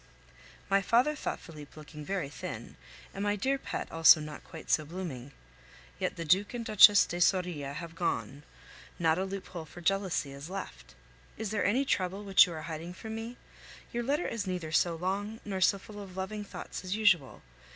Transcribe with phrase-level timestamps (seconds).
[0.67, 2.75] My father thought Felipe looking very thin,
[3.13, 5.31] and my dear pet also not quite so blooming.
[5.99, 8.41] Yet the Duc and Duchesse de Soria have gone;
[8.97, 10.95] not a loophole for jealousy is left!
[11.37, 13.37] Is there any trouble which you are hiding from me?
[13.93, 17.43] Your letter is neither so long nor so full of loving thoughts as usual.